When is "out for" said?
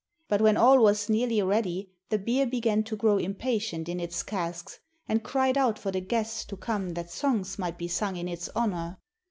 5.59-5.91